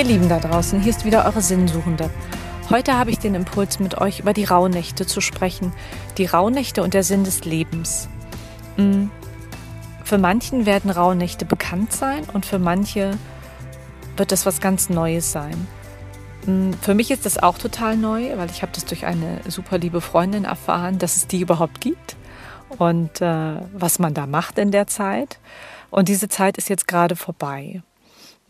[0.00, 2.08] Ihr Lieben da draußen, hier ist wieder eure Sinnsuchende.
[2.70, 5.74] Heute habe ich den Impuls, mit euch über die Rauhnächte zu sprechen.
[6.16, 8.08] Die Rauhnächte und der Sinn des Lebens.
[8.76, 9.10] Hm.
[10.02, 13.10] Für manchen werden Rauhnächte bekannt sein und für manche
[14.16, 15.68] wird das was ganz Neues sein.
[16.46, 16.72] Hm.
[16.80, 20.00] Für mich ist das auch total neu, weil ich habe das durch eine super liebe
[20.00, 22.16] Freundin erfahren, dass es die überhaupt gibt
[22.78, 25.38] und äh, was man da macht in der Zeit.
[25.90, 27.82] Und diese Zeit ist jetzt gerade vorbei.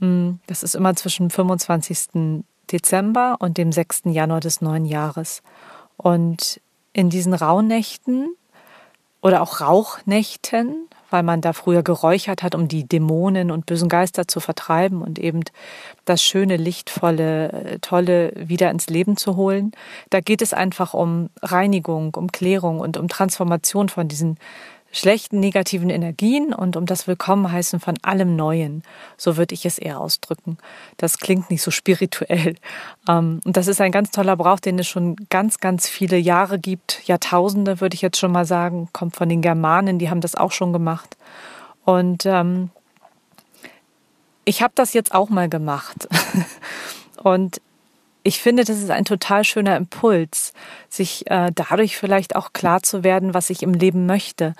[0.00, 2.42] Hm, das ist immer zwischen 25.
[2.72, 4.02] Dezember und dem 6.
[4.06, 5.42] Januar des neuen Jahres.
[5.96, 6.60] Und
[6.92, 8.34] in diesen Rauhnächten
[9.22, 14.28] oder auch Rauchnächten, weil man da früher geräuchert hat, um die Dämonen und bösen Geister
[14.28, 15.40] zu vertreiben und eben
[16.04, 19.72] das schöne, lichtvolle, tolle wieder ins Leben zu holen.
[20.08, 24.38] Da geht es einfach um Reinigung, um Klärung und um Transformation von diesen
[24.92, 28.82] schlechten negativen Energien und um das Willkommenheißen von allem Neuen.
[29.16, 30.58] So würde ich es eher ausdrücken.
[30.96, 32.56] Das klingt nicht so spirituell.
[33.08, 36.58] Ähm, und das ist ein ganz toller Brauch, den es schon ganz, ganz viele Jahre
[36.58, 37.06] gibt.
[37.06, 38.88] Jahrtausende würde ich jetzt schon mal sagen.
[38.92, 41.16] Kommt von den Germanen, die haben das auch schon gemacht.
[41.84, 42.70] Und ähm,
[44.44, 46.08] ich habe das jetzt auch mal gemacht.
[47.22, 47.60] und
[48.22, 50.52] ich finde, das ist ein total schöner Impuls,
[50.88, 54.54] sich äh, dadurch vielleicht auch klar zu werden, was ich im Leben möchte.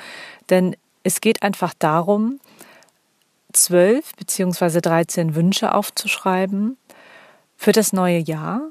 [0.48, 2.40] Denn es geht einfach darum,
[3.52, 6.76] zwölf beziehungsweise dreizehn Wünsche aufzuschreiben
[7.56, 8.62] für das neue Jahr,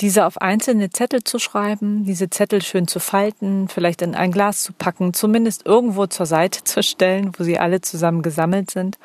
[0.00, 4.62] diese auf einzelne Zettel zu schreiben, diese Zettel schön zu falten, vielleicht in ein Glas
[4.62, 8.98] zu packen, zumindest irgendwo zur Seite zu stellen, wo sie alle zusammen gesammelt sind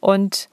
[0.00, 0.48] und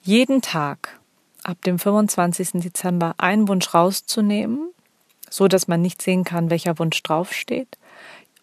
[0.00, 1.00] jeden Tag
[1.44, 2.62] ab dem 25.
[2.62, 4.70] Dezember einen Wunsch rauszunehmen,
[5.30, 7.78] so dass man nicht sehen kann, welcher Wunsch draufsteht,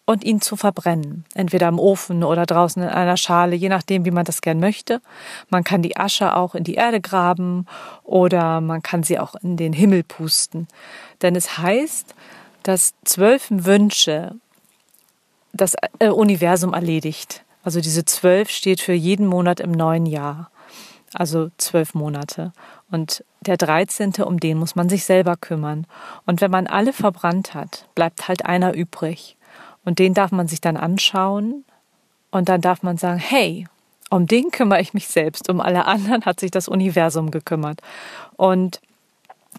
[0.04, 4.10] und ihn zu verbrennen, entweder im Ofen oder draußen in einer Schale, je nachdem, wie
[4.10, 5.00] man das gern möchte.
[5.48, 7.66] Man kann die Asche auch in die Erde graben
[8.02, 10.66] oder man kann sie auch in den Himmel pusten.
[11.22, 12.14] Denn es heißt,
[12.64, 14.34] dass zwölf Wünsche
[15.52, 17.44] das äh, Universum erledigt.
[17.62, 20.50] Also diese zwölf steht für jeden Monat im neuen Jahr.
[21.14, 22.52] Also zwölf Monate.
[22.90, 25.86] Und der 13., um den muss man sich selber kümmern.
[26.26, 29.36] Und wenn man alle verbrannt hat, bleibt halt einer übrig.
[29.84, 31.64] Und den darf man sich dann anschauen.
[32.30, 33.66] Und dann darf man sagen, hey,
[34.10, 35.48] um den kümmere ich mich selbst.
[35.48, 37.80] Um alle anderen hat sich das Universum gekümmert.
[38.36, 38.80] Und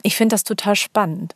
[0.01, 1.35] ich finde das total spannend.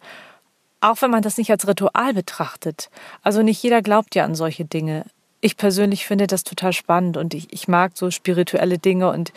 [0.82, 2.90] Auch wenn man das nicht als Ritual betrachtet.
[3.24, 5.06] Also nicht jeder glaubt ja an solche Dinge.
[5.42, 9.32] Ich persönlich finde das total spannend und ich, ich mag so spirituelle Dinge und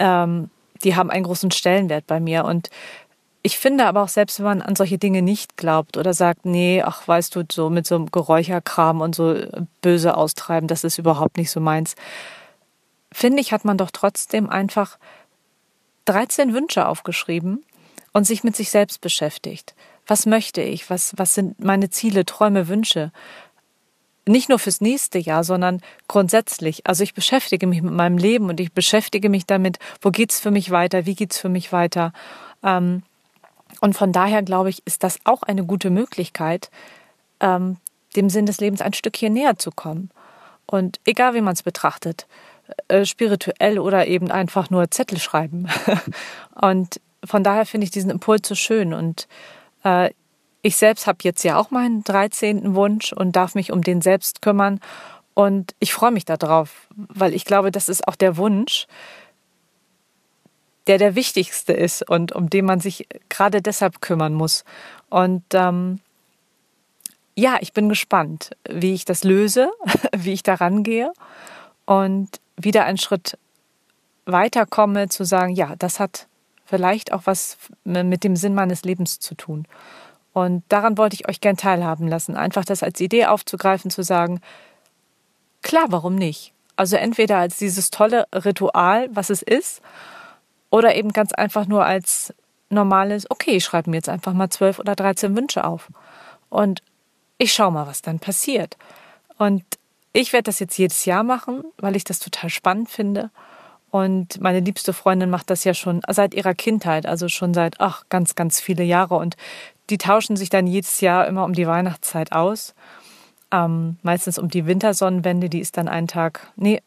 [0.00, 0.50] ähm,
[0.82, 2.44] die haben einen großen Stellenwert bei mir.
[2.44, 2.70] Und
[3.42, 6.82] ich finde aber auch, selbst wenn man an solche Dinge nicht glaubt oder sagt, nee,
[6.82, 9.36] ach, weißt du, so mit so einem Geräucherkram und so
[9.82, 11.94] böse austreiben, das ist überhaupt nicht so meins,
[13.12, 14.98] finde ich, hat man doch trotzdem einfach
[16.06, 17.64] 13 Wünsche aufgeschrieben
[18.12, 19.74] und sich mit sich selbst beschäftigt.
[20.06, 20.90] Was möchte ich?
[20.90, 23.12] Was, was sind meine Ziele, Träume, Wünsche?
[24.30, 26.86] Nicht nur fürs nächste Jahr, sondern grundsätzlich.
[26.86, 30.50] Also ich beschäftige mich mit meinem Leben und ich beschäftige mich damit, wo geht's für
[30.50, 32.12] mich weiter, wie geht's für mich weiter.
[32.62, 33.02] Ähm,
[33.80, 36.70] und von daher glaube ich, ist das auch eine gute Möglichkeit,
[37.40, 37.76] ähm,
[38.16, 40.10] dem Sinn des Lebens ein Stückchen näher zu kommen.
[40.66, 42.26] Und egal wie man es betrachtet,
[42.88, 45.68] äh, spirituell oder eben einfach nur Zettel schreiben.
[46.60, 49.28] und von daher finde ich diesen Impuls so schön und
[49.84, 50.10] äh,
[50.62, 52.74] ich selbst habe jetzt ja auch meinen 13.
[52.74, 54.80] Wunsch und darf mich um den selbst kümmern.
[55.34, 58.86] Und ich freue mich darauf, weil ich glaube, das ist auch der Wunsch,
[60.86, 64.64] der der wichtigste ist und um den man sich gerade deshalb kümmern muss.
[65.08, 66.00] Und ähm,
[67.36, 69.70] ja, ich bin gespannt, wie ich das löse,
[70.16, 71.12] wie ich daran gehe
[71.86, 73.38] und wieder einen Schritt
[74.26, 76.26] weiterkomme, zu sagen, ja, das hat
[76.64, 79.66] vielleicht auch was mit dem Sinn meines Lebens zu tun.
[80.32, 82.36] Und daran wollte ich euch gern teilhaben lassen.
[82.36, 84.40] Einfach das als Idee aufzugreifen, zu sagen,
[85.62, 86.52] klar, warum nicht?
[86.76, 89.82] Also entweder als dieses tolle Ritual, was es ist,
[90.70, 92.32] oder eben ganz einfach nur als
[92.70, 95.88] normales, okay, ich schreibe mir jetzt einfach mal zwölf oder dreizehn Wünsche auf.
[96.48, 96.82] Und
[97.38, 98.76] ich schaue mal, was dann passiert.
[99.36, 99.64] Und
[100.12, 103.30] ich werde das jetzt jedes Jahr machen, weil ich das total spannend finde.
[103.90, 108.04] Und meine liebste Freundin macht das ja schon seit ihrer Kindheit, also schon seit, ach,
[108.08, 109.16] ganz, ganz viele Jahre.
[109.16, 109.36] Und
[109.90, 112.74] die tauschen sich dann jedes Jahr immer um die Weihnachtszeit aus.
[113.52, 116.80] Ähm, meistens um die Wintersonnenwende, die ist dann ein Tag, nee,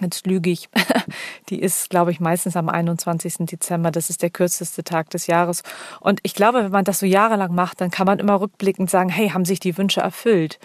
[0.00, 0.68] jetzt lüge ich,
[1.48, 3.46] die ist, glaube ich, meistens am 21.
[3.46, 3.90] Dezember.
[3.90, 5.62] Das ist der kürzeste Tag des Jahres.
[6.00, 9.08] Und ich glaube, wenn man das so jahrelang macht, dann kann man immer rückblickend sagen,
[9.08, 10.58] hey, haben sich die Wünsche erfüllt?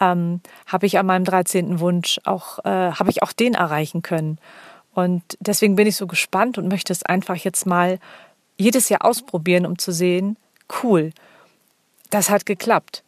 [0.00, 1.80] Ähm, habe ich an meinem 13.
[1.80, 4.38] Wunsch auch, äh, habe ich auch den erreichen können?
[4.94, 7.98] Und deswegen bin ich so gespannt und möchte es einfach jetzt mal
[8.58, 10.36] jedes Jahr ausprobieren, um zu sehen,
[10.82, 11.12] cool,
[12.10, 13.02] das hat geklappt.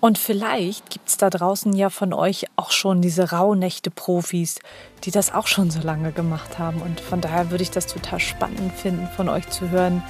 [0.00, 4.58] Und vielleicht gibt es da draußen ja von euch auch schon diese Rauhnächte-Profis,
[5.04, 6.80] die das auch schon so lange gemacht haben.
[6.80, 10.02] Und von daher würde ich das total spannend finden, von euch zu hören.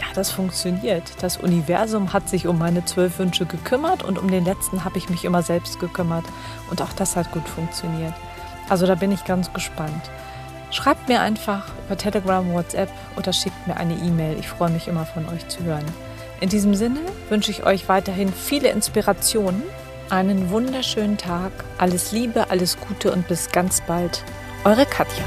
[0.00, 1.04] Ja, das funktioniert.
[1.20, 5.08] Das Universum hat sich um meine zwölf Wünsche gekümmert und um den letzten habe ich
[5.08, 6.24] mich immer selbst gekümmert.
[6.68, 8.14] Und auch das hat gut funktioniert.
[8.68, 10.10] Also da bin ich ganz gespannt.
[10.70, 14.38] Schreibt mir einfach über Telegram, WhatsApp oder schickt mir eine E-Mail.
[14.38, 15.84] Ich freue mich immer von euch zu hören.
[16.40, 19.62] In diesem Sinne wünsche ich euch weiterhin viele Inspirationen,
[20.10, 24.24] einen wunderschönen Tag, alles Liebe, alles Gute und bis ganz bald.
[24.64, 25.24] Eure Katja.